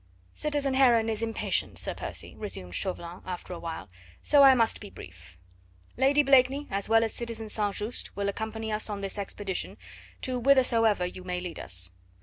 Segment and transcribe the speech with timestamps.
[0.33, 3.87] "Citizen Heron is impatient, Sir Percy," resumed Chauvelin after a while,
[4.23, 5.37] "so I must be brief.
[5.95, 7.75] Lady Blakeney, as well as citizen St.
[7.75, 9.77] Just, will accompany us on this expedition
[10.23, 11.91] to whithersoever you may lead us.